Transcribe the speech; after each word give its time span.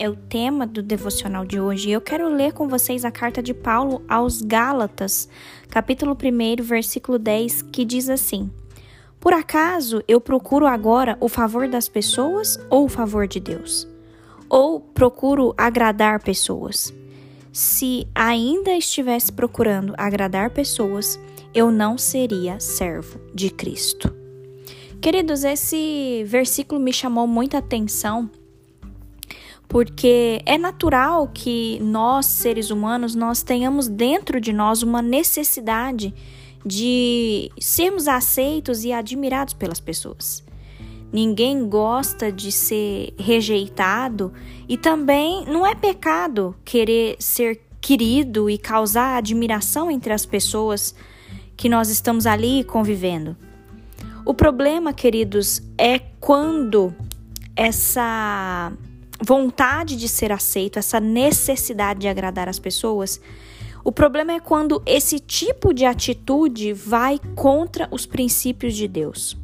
é 0.00 0.08
o 0.08 0.16
tema 0.16 0.66
do 0.66 0.82
devocional 0.82 1.44
de 1.44 1.60
hoje. 1.60 1.90
Eu 1.90 2.00
quero 2.00 2.26
ler 2.26 2.54
com 2.54 2.66
vocês 2.66 3.04
a 3.04 3.10
carta 3.10 3.42
de 3.42 3.52
Paulo 3.52 4.02
aos 4.08 4.40
Gálatas, 4.40 5.28
capítulo 5.68 6.16
1, 6.16 6.62
versículo 6.62 7.18
10, 7.18 7.60
que 7.70 7.84
diz 7.84 8.08
assim: 8.08 8.50
Por 9.20 9.34
acaso 9.34 10.02
eu 10.08 10.18
procuro 10.18 10.66
agora 10.66 11.18
o 11.20 11.28
favor 11.28 11.68
das 11.68 11.86
pessoas 11.86 12.58
ou 12.70 12.86
o 12.86 12.88
favor 12.88 13.28
de 13.28 13.38
Deus? 13.38 13.86
Ou 14.48 14.80
procuro 14.80 15.54
agradar 15.56 16.22
pessoas? 16.22 16.94
Se 17.52 18.08
ainda 18.14 18.70
estivesse 18.70 19.30
procurando 19.30 19.92
agradar 19.98 20.48
pessoas, 20.48 21.20
eu 21.52 21.70
não 21.70 21.98
seria 21.98 22.58
servo 22.58 23.20
de 23.34 23.50
Cristo. 23.50 24.16
Queridos, 24.98 25.44
esse 25.44 26.24
versículo 26.26 26.80
me 26.80 26.92
chamou 26.92 27.26
muita 27.26 27.58
atenção 27.58 28.30
porque 29.70 30.42
é 30.44 30.58
natural 30.58 31.30
que 31.32 31.78
nós, 31.80 32.26
seres 32.26 32.70
humanos, 32.70 33.14
nós 33.14 33.40
tenhamos 33.40 33.86
dentro 33.86 34.40
de 34.40 34.52
nós 34.52 34.82
uma 34.82 35.00
necessidade 35.00 36.12
de 36.66 37.52
sermos 37.60 38.08
aceitos 38.08 38.84
e 38.84 38.92
admirados 38.92 39.54
pelas 39.54 39.78
pessoas. 39.78 40.42
Ninguém 41.12 41.68
gosta 41.68 42.32
de 42.32 42.50
ser 42.50 43.14
rejeitado 43.16 44.32
e 44.68 44.76
também 44.76 45.44
não 45.46 45.64
é 45.64 45.76
pecado 45.76 46.52
querer 46.64 47.14
ser 47.20 47.60
querido 47.80 48.50
e 48.50 48.58
causar 48.58 49.18
admiração 49.18 49.88
entre 49.88 50.12
as 50.12 50.26
pessoas 50.26 50.96
que 51.56 51.68
nós 51.68 51.90
estamos 51.90 52.26
ali 52.26 52.64
convivendo. 52.64 53.36
O 54.26 54.34
problema, 54.34 54.92
queridos, 54.92 55.62
é 55.78 56.00
quando 56.18 56.92
essa 57.54 58.72
vontade 59.22 59.96
de 59.96 60.08
ser 60.08 60.32
aceito, 60.32 60.78
essa 60.78 60.98
necessidade 60.98 62.00
de 62.00 62.08
agradar 62.08 62.48
as 62.48 62.58
pessoas. 62.58 63.20
O 63.84 63.92
problema 63.92 64.32
é 64.32 64.40
quando 64.40 64.82
esse 64.84 65.18
tipo 65.18 65.72
de 65.72 65.84
atitude 65.84 66.72
vai 66.72 67.18
contra 67.34 67.88
os 67.90 68.06
princípios 68.06 68.74
de 68.74 68.86
Deus. 68.86 69.36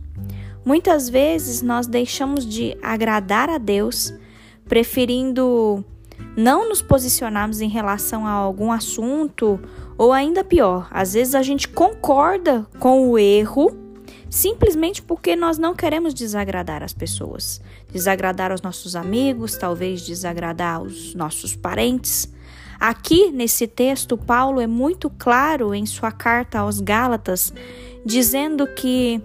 Muitas 0.64 1.08
vezes 1.08 1.62
nós 1.62 1.86
deixamos 1.86 2.44
de 2.44 2.76
agradar 2.82 3.48
a 3.48 3.58
Deus, 3.58 4.12
preferindo 4.68 5.84
não 6.36 6.68
nos 6.68 6.82
posicionarmos 6.82 7.60
em 7.60 7.68
relação 7.68 8.26
a 8.26 8.30
algum 8.30 8.72
assunto, 8.72 9.60
ou 9.96 10.12
ainda 10.12 10.44
pior, 10.44 10.88
às 10.90 11.14
vezes 11.14 11.34
a 11.34 11.42
gente 11.42 11.68
concorda 11.68 12.66
com 12.78 13.08
o 13.08 13.18
erro 13.18 13.85
simplesmente 14.30 15.02
porque 15.02 15.36
nós 15.36 15.58
não 15.58 15.74
queremos 15.74 16.12
desagradar 16.12 16.82
as 16.82 16.92
pessoas, 16.92 17.60
desagradar 17.92 18.52
os 18.52 18.60
nossos 18.60 18.96
amigos, 18.96 19.56
talvez 19.56 20.02
desagradar 20.02 20.82
os 20.82 21.14
nossos 21.14 21.54
parentes. 21.54 22.28
Aqui 22.78 23.30
nesse 23.30 23.66
texto, 23.66 24.18
Paulo 24.18 24.60
é 24.60 24.66
muito 24.66 25.08
claro 25.08 25.74
em 25.74 25.86
sua 25.86 26.12
carta 26.12 26.58
aos 26.58 26.80
Gálatas, 26.80 27.52
dizendo 28.04 28.66
que 28.66 29.22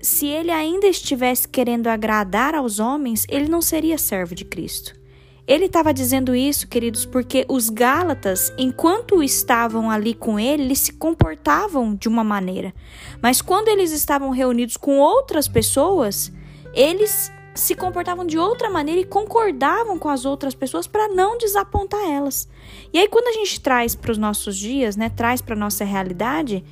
se 0.00 0.26
ele 0.26 0.50
ainda 0.50 0.88
estivesse 0.88 1.46
querendo 1.46 1.86
agradar 1.86 2.54
aos 2.54 2.80
homens, 2.80 3.24
ele 3.28 3.48
não 3.48 3.62
seria 3.62 3.96
servo 3.96 4.34
de 4.34 4.44
Cristo. 4.44 5.01
Ele 5.46 5.64
estava 5.64 5.92
dizendo 5.92 6.36
isso, 6.36 6.68
queridos, 6.68 7.04
porque 7.04 7.44
os 7.48 7.68
Gálatas, 7.68 8.52
enquanto 8.56 9.22
estavam 9.22 9.90
ali 9.90 10.14
com 10.14 10.38
ele, 10.38 10.62
eles 10.62 10.78
se 10.78 10.92
comportavam 10.92 11.96
de 11.96 12.08
uma 12.08 12.22
maneira. 12.22 12.72
Mas 13.20 13.42
quando 13.42 13.68
eles 13.68 13.90
estavam 13.90 14.30
reunidos 14.30 14.76
com 14.76 14.98
outras 14.98 15.48
pessoas, 15.48 16.32
eles 16.72 17.32
se 17.54 17.74
comportavam 17.74 18.24
de 18.24 18.38
outra 18.38 18.70
maneira 18.70 19.00
e 19.00 19.04
concordavam 19.04 19.98
com 19.98 20.08
as 20.08 20.24
outras 20.24 20.54
pessoas 20.54 20.86
para 20.86 21.08
não 21.08 21.36
desapontar 21.36 22.00
elas. 22.08 22.48
E 22.92 22.98
aí 22.98 23.08
quando 23.08 23.28
a 23.28 23.32
gente 23.32 23.60
traz 23.60 23.94
para 23.94 24.12
os 24.12 24.18
nossos 24.18 24.56
dias, 24.56 24.96
né, 24.96 25.10
traz 25.10 25.40
para 25.42 25.56
nossa 25.56 25.84
realidade, 25.84 26.64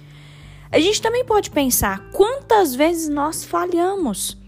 a 0.71 0.79
gente 0.79 1.03
também 1.03 1.25
pode 1.25 1.51
pensar 1.51 2.09
quantas 2.13 2.75
vezes 2.75 3.09
nós 3.09 3.45
falhamos, 3.45 4.39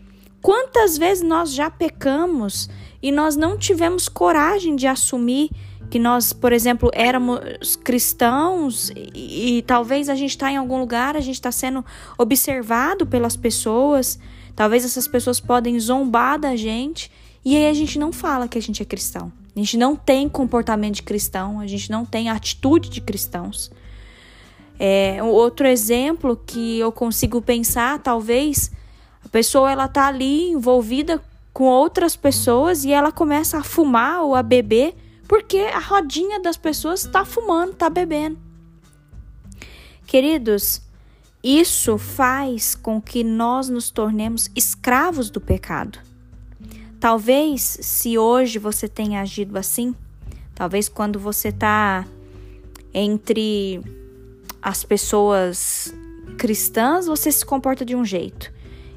quantas 0.40 0.96
vezes 0.96 1.22
nós 1.22 1.52
já 1.52 1.68
pecamos 1.68 2.70
e 3.02 3.10
nós 3.10 3.36
não 3.36 3.58
tivemos 3.58 4.08
coragem 4.08 4.76
de 4.76 4.86
assumir 4.86 5.50
que 5.90 5.98
nós, 5.98 6.32
por 6.32 6.52
exemplo, 6.52 6.90
éramos 6.94 7.76
cristãos 7.76 8.90
e, 8.96 9.58
e 9.58 9.62
talvez 9.62 10.08
a 10.08 10.14
gente 10.14 10.30
está 10.30 10.50
em 10.50 10.56
algum 10.56 10.78
lugar, 10.78 11.16
a 11.16 11.20
gente 11.20 11.34
está 11.34 11.52
sendo 11.52 11.84
observado 12.16 13.06
pelas 13.06 13.36
pessoas, 13.36 14.18
talvez 14.56 14.84
essas 14.84 15.06
pessoas 15.06 15.38
podem 15.38 15.78
zombar 15.78 16.38
da 16.38 16.56
gente 16.56 17.10
e 17.44 17.56
aí 17.56 17.68
a 17.68 17.74
gente 17.74 17.98
não 17.98 18.12
fala 18.12 18.48
que 18.48 18.56
a 18.56 18.62
gente 18.62 18.80
é 18.82 18.86
cristão. 18.86 19.30
A 19.54 19.58
gente 19.58 19.76
não 19.76 19.94
tem 19.94 20.28
comportamento 20.30 20.94
de 20.94 21.02
cristão, 21.02 21.60
a 21.60 21.66
gente 21.66 21.90
não 21.90 22.06
tem 22.06 22.30
atitude 22.30 22.88
de 22.88 23.02
cristãos. 23.02 23.70
É, 24.78 25.22
outro 25.22 25.66
exemplo 25.66 26.40
que 26.46 26.78
eu 26.78 26.90
consigo 26.90 27.42
pensar, 27.42 27.98
talvez, 27.98 28.72
a 29.22 29.28
pessoa 29.28 29.70
ela 29.70 29.88
tá 29.88 30.06
ali 30.06 30.50
envolvida 30.50 31.22
com 31.52 31.64
outras 31.64 32.16
pessoas 32.16 32.84
e 32.84 32.92
ela 32.92 33.12
começa 33.12 33.58
a 33.58 33.62
fumar 33.62 34.22
ou 34.22 34.34
a 34.34 34.42
beber 34.42 34.94
porque 35.28 35.58
a 35.58 35.78
rodinha 35.78 36.40
das 36.40 36.56
pessoas 36.56 37.04
está 37.04 37.24
fumando, 37.24 37.72
está 37.72 37.88
bebendo. 37.88 38.38
Queridos, 40.06 40.82
isso 41.42 41.96
faz 41.96 42.74
com 42.74 43.00
que 43.00 43.24
nós 43.24 43.68
nos 43.68 43.90
tornemos 43.90 44.50
escravos 44.54 45.30
do 45.30 45.40
pecado. 45.40 45.98
Talvez, 47.00 47.78
se 47.80 48.18
hoje 48.18 48.58
você 48.58 48.86
tenha 48.86 49.22
agido 49.22 49.56
assim, 49.56 49.94
talvez 50.54 50.88
quando 50.88 51.18
você 51.18 51.48
está 51.48 52.06
entre 52.92 53.80
as 54.60 54.84
pessoas 54.84 55.92
cristãs, 56.38 57.06
você 57.06 57.32
se 57.32 57.44
comporta 57.44 57.84
de 57.84 57.96
um 57.96 58.04
jeito. 58.04 58.52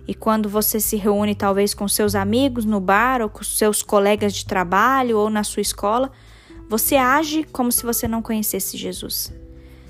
E 0.07 0.13
quando 0.13 0.47
você 0.47 0.79
se 0.79 0.95
reúne 0.95 1.33
talvez 1.33 1.73
com 1.73 1.87
seus 1.87 2.13
amigos 2.13 2.65
no 2.65 2.79
bar 2.79 3.21
ou 3.21 3.29
com 3.29 3.43
seus 3.43 3.81
colegas 3.81 4.33
de 4.33 4.45
trabalho 4.45 5.17
ou 5.17 5.29
na 5.29 5.43
sua 5.43 5.61
escola, 5.61 6.11
você 6.69 6.95
age 6.95 7.43
como 7.43 7.71
se 7.71 7.85
você 7.85 8.07
não 8.07 8.21
conhecesse 8.21 8.77
Jesus. 8.77 9.33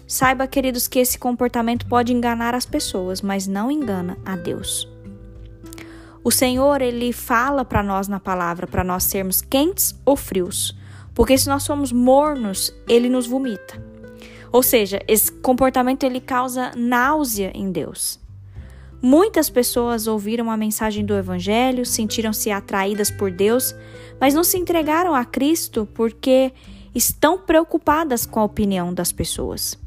Saiba, 0.08 0.48
queridos, 0.48 0.88
que 0.88 1.00
esse 1.00 1.18
comportamento 1.18 1.88
pode 1.88 2.14
enganar 2.14 2.54
as 2.54 2.66
pessoas, 2.66 3.22
mas 3.22 3.48
não 3.48 3.72
engana 3.72 4.18
a 4.26 4.36
Deus. 4.36 4.88
O 6.24 6.32
Senhor, 6.32 6.82
ele 6.82 7.12
fala 7.12 7.64
para 7.64 7.84
nós 7.84 8.08
na 8.08 8.20
palavra 8.20 8.68
para 8.68 8.84
nós 8.84 9.04
sermos 9.04 9.42
quentes 9.42 10.00
ou 10.06 10.16
frios, 10.16 10.76
porque 11.14 11.38
se 11.38 11.48
nós 11.48 11.64
somos 11.64 11.92
mornos, 11.92 12.74
ele 12.88 13.10
nos 13.10 13.28
vomita. 13.28 13.82
Ou 14.52 14.64
seja, 14.64 15.00
esse 15.08 15.32
comportamento 15.32 16.04
ele 16.04 16.20
causa 16.20 16.72
náusea 16.76 17.52
em 17.54 17.72
Deus. 17.72 18.20
Muitas 19.08 19.52
pessoas 19.52 20.08
ouviram 20.08 20.50
a 20.50 20.58
mensagem 20.58 21.06
do 21.06 21.14
Evangelho, 21.14 21.86
sentiram-se 21.86 22.50
atraídas 22.50 23.12
por 23.12 23.30
Deus, 23.30 23.76
mas 24.20 24.34
não 24.34 24.44
se 24.44 24.58
entregaram 24.58 25.14
a 25.14 25.24
Cristo 25.24 25.88
porque 25.94 26.52
estão 26.96 27.38
preocupadas 27.38 28.26
com 28.26 28.40
a 28.40 28.44
opinião 28.44 28.92
das 28.92 29.12
pessoas. 29.12 29.78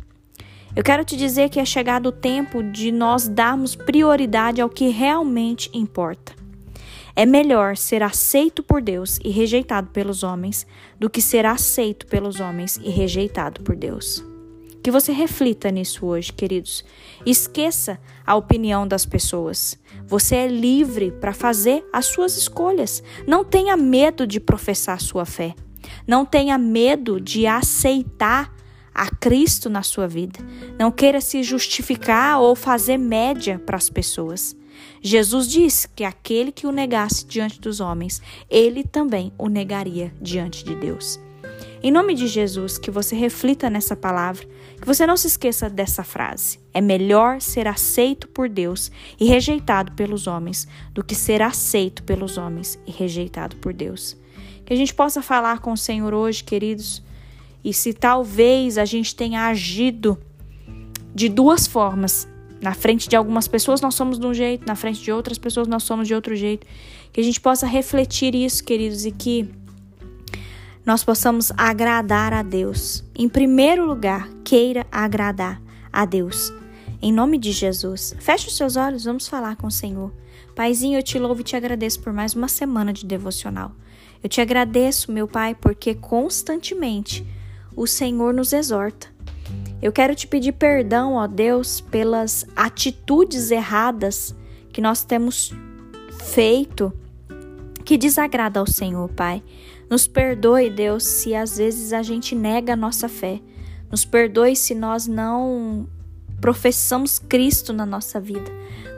Eu 0.77 0.85
quero 0.85 1.05
te 1.05 1.17
dizer 1.17 1.49
que 1.49 1.59
é 1.59 1.65
chegado 1.65 2.11
o 2.11 2.13
tempo 2.13 2.63
de 2.63 2.93
nós 2.93 3.27
darmos 3.27 3.75
prioridade 3.75 4.61
ao 4.61 4.71
que 4.71 4.87
realmente 4.87 5.69
importa. 5.75 6.33
É 7.17 7.27
melhor 7.27 7.77
ser 7.77 8.05
aceito 8.05 8.63
por 8.63 8.81
Deus 8.81 9.19
e 9.25 9.31
rejeitado 9.31 9.89
pelos 9.89 10.23
homens 10.23 10.65
do 10.97 11.11
que 11.11 11.21
ser 11.21 11.45
aceito 11.45 12.07
pelos 12.07 12.39
homens 12.39 12.77
e 12.77 12.89
rejeitado 12.89 13.65
por 13.65 13.75
Deus. 13.75 14.28
Que 14.83 14.91
você 14.91 15.13
reflita 15.13 15.71
nisso 15.71 16.07
hoje, 16.07 16.33
queridos. 16.33 16.85
Esqueça 17.27 17.99
a 18.27 18.35
opinião 18.37 18.87
das 18.87 19.05
pessoas. 19.05 19.79
Você 20.07 20.37
é 20.37 20.47
livre 20.47 21.11
para 21.11 21.33
fazer 21.33 21.85
as 21.93 22.07
suas 22.07 22.37
escolhas. 22.37 23.03
Não 23.27 23.45
tenha 23.45 23.77
medo 23.77 24.27
de 24.27 24.41
professar 24.41 25.01
sua 25.01 25.25
fé. 25.25 25.55
Não 26.07 26.25
tenha 26.25 26.57
medo 26.57 27.21
de 27.21 27.47
aceitar 27.47 28.55
a 28.95 29.09
Cristo 29.09 29.71
na 29.71 29.83
sua 29.83 30.09
vida. 30.09 30.41
Não 30.79 30.91
queira 30.91 31.21
se 31.21 31.43
justificar 31.43 32.41
ou 32.41 32.57
fazer 32.57 32.99
média 32.99 33.59
para 33.59 33.77
as 33.77 33.89
pessoas. 33.89 34.57
Jesus 35.01 35.49
disse 35.49 35.89
que 35.89 36.05
aquele 36.05 36.51
que 36.51 36.67
o 36.67 36.73
negasse 36.73 37.25
diante 37.27 37.61
dos 37.61 37.81
homens, 37.81 38.21
ele 38.51 38.83
também 38.85 39.33
o 39.39 39.49
negaria 39.49 40.13
diante 40.21 40.65
de 40.65 40.75
Deus. 40.75 41.21
Em 41.81 41.93
nome 41.93 42.13
de 42.15 42.27
Jesus, 42.27 42.77
que 42.77 42.91
você 42.91 43.15
reflita 43.15 43.71
nessa 43.71 43.95
palavra, 43.95 44.45
que 44.81 44.87
você 44.87 45.07
não 45.07 45.17
se 45.17 45.29
esqueça 45.29 45.71
dessa 45.71 46.03
frase. 46.03 46.59
É 46.75 46.81
melhor 46.81 47.41
ser 47.41 47.69
aceito 47.69 48.27
por 48.29 48.49
Deus 48.49 48.91
e 49.19 49.27
rejeitado 49.27 49.93
pelos 49.93 50.27
homens 50.27 50.67
do 50.93 51.05
que 51.05 51.15
ser 51.15 51.41
aceito 51.41 52.03
pelos 52.03 52.37
homens 52.37 52.79
e 52.85 52.91
rejeitado 52.91 53.57
por 53.57 53.73
Deus. 53.73 54.17
Que 54.67 54.73
a 54.73 54.77
gente 54.77 54.93
possa 54.93 55.23
falar 55.23 55.61
com 55.61 55.73
o 55.73 55.77
Senhor 55.77 56.13
hoje, 56.13 56.43
queridos, 56.43 57.01
e 57.65 57.73
se 57.73 57.93
talvez 57.93 58.77
a 58.77 58.85
gente 58.85 59.15
tenha 59.15 59.47
agido 59.47 60.19
de 61.15 61.29
duas 61.29 61.67
formas. 61.67 62.29
Na 62.61 62.75
frente 62.75 63.09
de 63.09 63.15
algumas 63.15 63.47
pessoas 63.47 63.81
nós 63.81 63.95
somos 63.95 64.19
de 64.19 64.27
um 64.27 64.35
jeito, 64.35 64.67
na 64.67 64.75
frente 64.75 65.01
de 65.01 65.13
outras 65.13 65.39
pessoas 65.39 65.69
nós 65.69 65.85
somos 65.85 66.09
de 66.09 66.15
outro 66.15 66.35
jeito. 66.35 66.67
Que 67.13 67.21
a 67.21 67.25
gente 67.25 67.41
possa 67.41 67.69
refletir 67.69 68.35
isso, 68.35 68.65
queridos, 68.65 69.07
e 69.07 69.13
que 69.13 69.49
nós 70.89 71.05
possamos 71.05 71.53
agradar 71.55 72.33
a 72.33 72.43
Deus. 72.43 73.05
Em 73.15 73.29
primeiro 73.29 73.85
lugar, 73.85 74.27
queira 74.43 74.87
agradar 74.91 75.61
a 75.93 76.07
Deus. 76.07 76.51
Em 77.03 77.13
nome 77.13 77.37
de 77.37 77.53
Jesus, 77.53 78.17
feche 78.19 78.49
os 78.49 78.57
seus 78.57 78.75
olhos, 78.75 79.05
vamos 79.05 79.29
falar 79.29 79.57
com 79.57 79.67
o 79.67 79.71
Senhor. 79.71 80.11
Paizinho, 80.57 80.99
eu 80.99 81.03
te 81.03 81.19
louvo 81.19 81.43
e 81.43 81.45
te 81.45 81.55
agradeço 81.55 82.01
por 82.01 82.11
mais 82.11 82.35
uma 82.35 82.49
semana 82.49 82.91
de 82.91 83.05
devocional. 83.05 83.73
Eu 84.23 84.31
te 84.31 84.41
agradeço, 84.41 85.13
meu 85.13 85.29
Pai, 85.29 85.55
porque 85.55 85.95
constantemente 85.95 87.23
o 87.77 87.87
Senhor 87.87 88.33
nos 88.33 88.55
exorta. 88.55 89.09
Eu 89.83 89.93
quero 89.93 90.15
te 90.15 90.27
pedir 90.27 90.53
perdão, 90.53 91.17
ó 91.17 91.27
Deus, 91.27 91.83
pelas 91.83 92.47
atitudes 92.57 93.51
erradas 93.51 94.35
que 94.73 94.81
nós 94.81 95.05
temos 95.05 95.53
feito 96.33 96.91
que 97.85 97.99
desagrada 97.99 98.59
ao 98.59 98.67
Senhor, 98.67 99.09
Pai. 99.11 99.43
Nos 99.91 100.07
perdoe, 100.07 100.71
Deus, 100.71 101.05
se 101.05 101.35
às 101.35 101.57
vezes 101.57 101.93
a 101.93 102.03
gente 102.03 102.35
nega 102.35 102.75
a 102.75 102.77
nossa 102.77 103.09
fé. 103.09 103.41
Nos 103.91 104.05
perdoe 104.05 104.55
se 104.55 104.75
nós 104.75 105.07
não 105.07 105.89
professamos 106.41 107.19
Cristo 107.19 107.73
na 107.73 107.87
nossa 107.87 108.21
vida. 108.21 108.51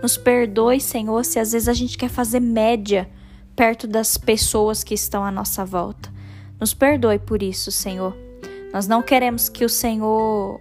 Nos 0.03 0.17
perdoe, 0.17 0.81
Senhor, 0.81 1.25
se 1.25 1.39
às 1.39 1.53
vezes 1.53 1.69
a 1.69 1.73
gente 1.73 1.97
quer 1.97 2.09
fazer 2.09 2.41
média 2.41 3.09
perto 3.55 3.87
das 3.87 4.17
pessoas 4.17 4.83
que 4.83 4.95
estão 4.95 5.25
à 5.25 5.31
nossa 5.31 5.65
volta. 5.65 6.13
Nos 6.59 6.75
perdoe 6.75 7.19
por 7.19 7.43
isso, 7.43 7.71
Senhor. 7.71 8.17
Nós 8.73 8.87
não 8.87 9.03
queremos 9.03 9.49
que 9.49 9.65
o 9.65 9.69
Senhor 9.69 10.61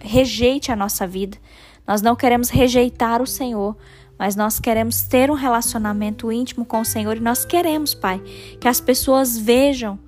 rejeite 0.00 0.70
a 0.70 0.76
nossa 0.76 1.06
vida. 1.06 1.38
Nós 1.86 2.02
não 2.02 2.16
queremos 2.16 2.48
rejeitar 2.48 3.20
o 3.20 3.26
Senhor, 3.26 3.76
mas 4.18 4.36
nós 4.36 4.60
queremos 4.60 5.02
ter 5.02 5.30
um 5.30 5.34
relacionamento 5.34 6.30
íntimo 6.30 6.64
com 6.64 6.80
o 6.80 6.84
Senhor 6.84 7.16
e 7.16 7.20
nós 7.20 7.44
queremos, 7.44 7.94
Pai, 7.94 8.22
que 8.60 8.68
as 8.68 8.80
pessoas 8.80 9.36
vejam 9.36 9.98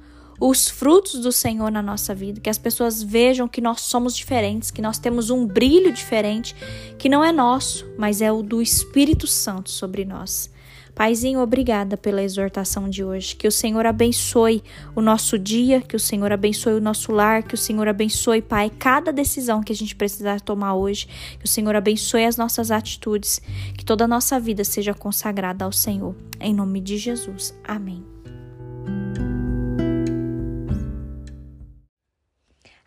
os 0.41 0.69
frutos 0.69 1.21
do 1.21 1.33
Senhor 1.33 1.71
na 1.71 1.83
nossa 1.83 2.15
vida, 2.15 2.41
que 2.41 2.51
as 2.51 2.59
pessoas 2.59 3.03
vejam 3.03 3.49
que 3.49 3.61
nós 3.61 3.81
somos 3.81 4.15
diferentes, 4.15 4.71
que 4.71 4.83
nós 4.83 4.99
temos 4.99 5.31
um 5.31 5.47
brilho 5.47 5.93
diferente, 5.93 6.55
que 6.99 7.09
não 7.09 7.25
é 7.25 7.33
nosso, 7.33 7.87
mas 7.99 8.21
é 8.21 8.31
o 8.31 8.43
do 8.43 8.61
Espírito 8.61 9.27
Santo 9.27 9.71
sobre 9.71 10.05
nós. 10.05 10.51
Paizinho, 10.97 11.41
obrigada 11.41 11.95
pela 11.95 12.23
exortação 12.23 12.89
de 12.89 13.05
hoje. 13.05 13.37
Que 13.37 13.47
o 13.47 13.53
Senhor 13.53 13.85
abençoe 13.85 14.65
o 14.95 15.03
nosso 15.03 15.39
dia, 15.39 15.83
que 15.83 15.95
o 15.95 16.01
Senhor 16.01 16.33
abençoe 16.33 16.73
o 16.73 16.81
nosso 16.81 17.13
lar, 17.13 17.43
que 17.43 17.55
o 17.55 17.59
Senhor 17.59 17.87
abençoe, 17.87 18.41
Pai, 18.41 18.71
cada 18.71 19.13
decisão 19.13 19.63
que 19.63 19.71
a 19.71 19.77
gente 19.77 19.95
precisar 19.95 20.41
tomar 20.41 20.75
hoje. 20.75 21.07
Que 21.39 21.45
o 21.45 21.49
Senhor 21.49 21.77
abençoe 21.77 22.25
as 22.25 22.39
nossas 22.39 22.71
atitudes, 22.71 23.43
que 23.77 23.85
toda 23.85 24.05
a 24.05 24.09
nossa 24.09 24.41
vida 24.41 24.65
seja 24.65 24.95
consagrada 24.95 25.67
ao 25.67 25.71
Senhor. 25.71 26.17
Em 26.41 26.55
nome 26.55 26.81
de 26.81 26.97
Jesus. 26.97 27.55
Amém. 27.63 28.03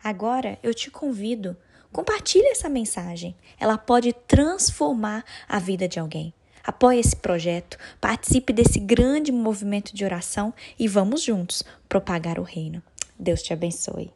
Agora 0.02 0.58
eu 0.64 0.74
te 0.74 0.90
convido, 0.90 1.56
compartilhe 1.92 2.48
essa 2.48 2.68
mensagem. 2.68 3.36
Ela 3.56 3.78
pode 3.78 4.12
transformar 4.26 5.24
a 5.48 5.60
vida 5.60 5.86
de 5.86 6.00
alguém. 6.00 6.34
Apoie 6.64 6.98
esse 6.98 7.16
projeto, 7.16 7.76
participe 8.00 8.52
desse 8.52 8.78
grande 8.78 9.32
movimento 9.32 9.94
de 9.94 10.04
oração 10.04 10.52
e 10.78 10.86
vamos 10.86 11.22
juntos 11.22 11.62
propagar 11.88 12.38
o 12.38 12.42
reino. 12.42 12.82
Deus 13.18 13.42
te 13.42 13.52
abençoe. 13.52 14.12